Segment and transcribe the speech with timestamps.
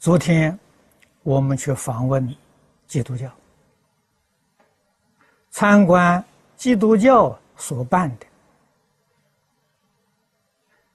[0.00, 0.58] 昨天
[1.22, 2.26] 我们去访问
[2.86, 3.30] 基督教，
[5.50, 6.24] 参观
[6.56, 8.26] 基督教所办的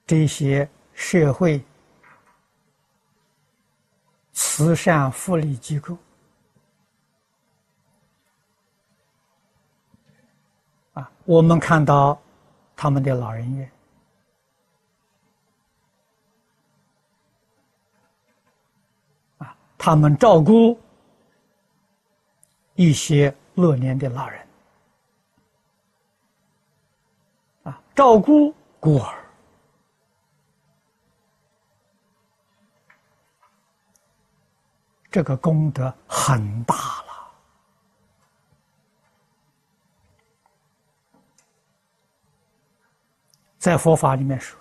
[0.04, 1.64] 这些社会
[4.32, 5.96] 慈善福利机构
[10.94, 12.20] 啊，我们看到
[12.74, 13.70] 他们的老人院。
[19.86, 20.76] 他们照顾
[22.74, 24.46] 一些乐年的老人，
[27.62, 29.14] 啊，照顾孤儿，
[35.08, 37.32] 这个功德很大了。
[43.56, 44.58] 在佛法里面说，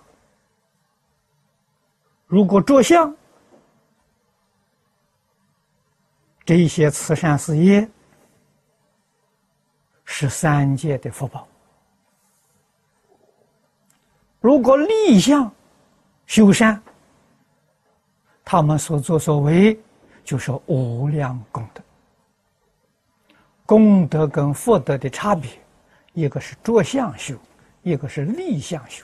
[2.27, 3.12] 如果着相。
[6.45, 7.90] 这些慈善事业
[10.04, 11.48] 是三界的福报。
[14.40, 15.51] 如果立相
[16.27, 16.79] 修善，
[18.43, 19.79] 他们所作所为
[20.23, 21.82] 就是无量功德。
[23.66, 25.49] 功德跟福德的差别，
[26.13, 27.35] 一个是着相修，
[27.82, 29.04] 一个是立相修。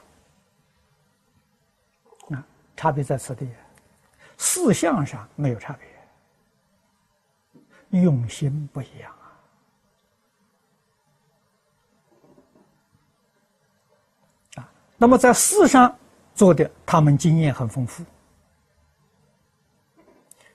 [2.29, 2.45] 啊，
[2.77, 3.49] 差别在此地，
[4.37, 5.90] 四相上没有差别。
[7.91, 9.11] 用心不一样
[14.55, 14.63] 啊！
[14.63, 15.93] 啊，那么在世上
[16.33, 18.03] 做的，他们经验很丰富，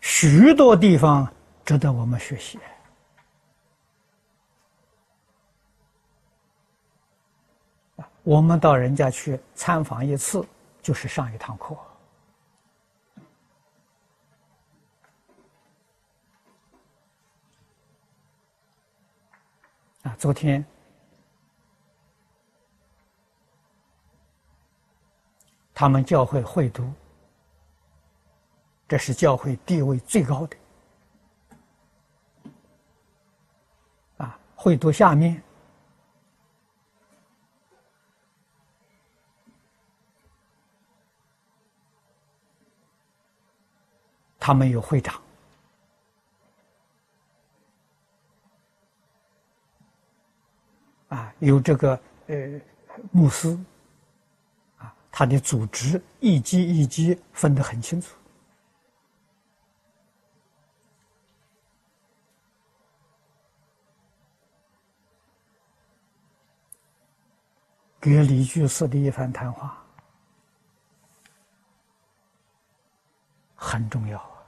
[0.01, 1.31] 许多地方
[1.65, 2.59] 值得我们学习。
[8.23, 10.45] 我们到人家去参访一次，
[10.83, 11.77] 就是上一堂课。
[20.19, 20.65] 昨天
[25.75, 26.91] 他们教会会读，
[28.89, 30.57] 这是教会地位最高的。
[34.17, 35.43] 啊，会读下面，
[44.41, 45.26] 他们有会长。
[51.17, 52.61] 啊，有这个呃，
[53.11, 53.59] 牧师，
[54.77, 58.15] 啊，他的组织一级一级分得很清楚。
[67.99, 69.83] 给李居士的一番谈话
[73.57, 74.47] 很重要啊！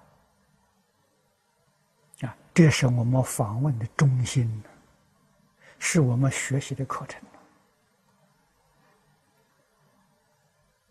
[2.29, 4.63] 啊，这是我们访问的中心。
[5.79, 7.21] 是我们学习的课程，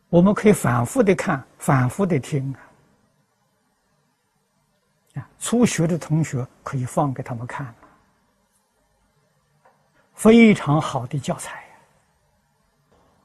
[0.10, 2.54] 我们可以反复的看，反复的听
[5.16, 5.30] 啊。
[5.40, 7.74] 初学的同学可以放给他们看，
[10.14, 11.64] 非常好的教材。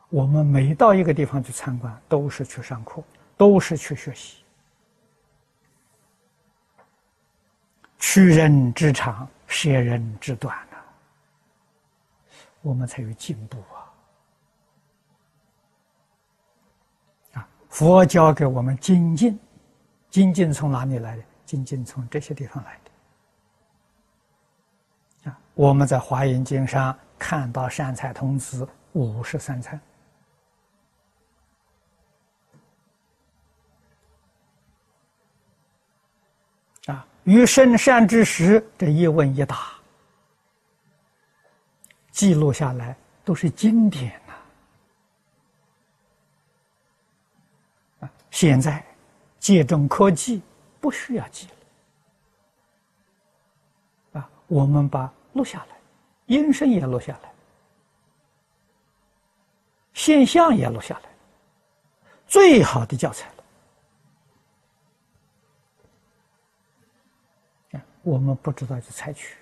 [0.09, 3.03] 我们每到一个地方去参观，都是去上课，
[3.37, 4.43] 都是去学习。
[7.99, 10.59] 取人之长，舍人之短。
[12.62, 13.93] 我们才有进步啊！
[17.34, 19.39] 啊，佛教给我们精进，
[20.09, 21.22] 精进从哪里来的？
[21.45, 22.81] 精进从这些地方来
[25.25, 25.31] 的。
[25.31, 29.81] 啊，我们在华严经上看到善财童子五十三参，
[36.87, 39.81] 啊，与圣善之时这一问一答。
[42.12, 44.34] 记录下来都是经典呐！
[48.06, 48.84] 啊，现在
[49.39, 50.43] 借重科技，
[50.81, 51.48] 不需要记
[54.13, 54.21] 了。
[54.21, 55.77] 啊，我们把录下来，
[56.27, 57.33] 音声也录下来，
[59.95, 61.10] 现象也录下来，
[62.27, 63.34] 最好的教材了。
[68.04, 69.36] 我们不知道就采取。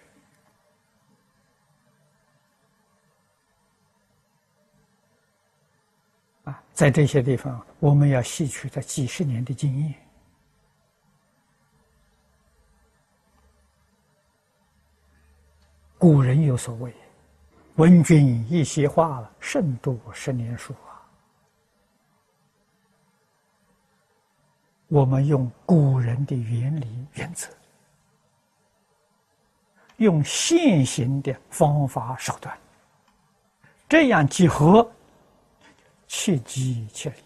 [6.81, 9.95] 在这些地方，我们要吸取他几十年的经验。
[15.99, 16.91] 古人有所谓
[17.77, 21.05] ：“闻君一席话，胜读十年书。”啊，
[24.89, 27.47] 我们用古人的原理原则，
[29.99, 32.59] 用现行的方法手段，
[33.87, 34.91] 这样结合，
[36.13, 37.17] 切机切理。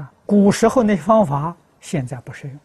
[0.00, 2.56] 啊，古时候那些方法现在不适用。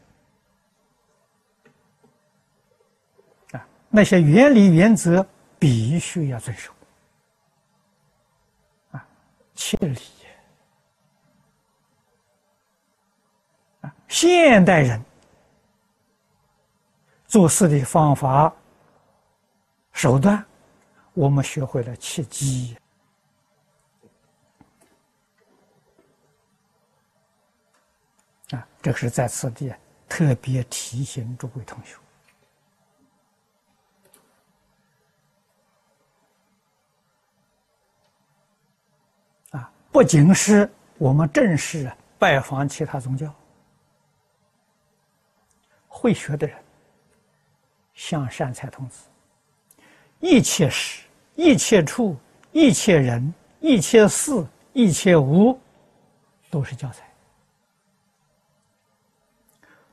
[3.59, 5.25] 啊，那些原理原则
[5.57, 6.71] 必须要遵守。
[8.91, 9.03] 啊，
[9.55, 9.99] 切理。
[13.81, 15.03] 啊，现代人
[17.25, 18.53] 做事的方法
[19.93, 20.45] 手段，
[21.17, 22.77] 我们学会了切机。
[28.51, 29.73] 啊，这个是在此地
[30.07, 31.95] 特别提醒诸位同学。
[39.57, 43.33] 啊，不仅是我们正式拜访其他宗教，
[45.87, 46.63] 会学的人，
[47.95, 49.07] 像善财童子，
[50.19, 51.06] 一切时、
[51.37, 52.17] 一切处、
[52.51, 55.57] 一切人、一切事、一切无，
[56.49, 57.07] 都是教材。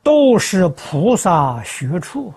[0.02, 2.32] 都是菩萨学处。